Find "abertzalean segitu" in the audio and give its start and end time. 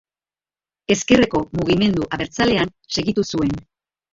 2.17-3.27